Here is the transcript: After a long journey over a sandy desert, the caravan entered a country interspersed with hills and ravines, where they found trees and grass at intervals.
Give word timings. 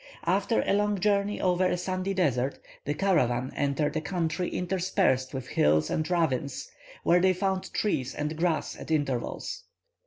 After 0.25 0.63
a 0.63 0.73
long 0.73 0.99
journey 0.99 1.39
over 1.39 1.67
a 1.67 1.77
sandy 1.77 2.15
desert, 2.15 2.57
the 2.85 2.95
caravan 2.95 3.51
entered 3.55 3.95
a 3.95 4.01
country 4.01 4.49
interspersed 4.49 5.31
with 5.31 5.49
hills 5.49 5.91
and 5.91 6.09
ravines, 6.09 6.71
where 7.03 7.19
they 7.21 7.33
found 7.33 7.71
trees 7.71 8.15
and 8.15 8.35
grass 8.35 8.75
at 8.75 8.89
intervals. 8.89 9.65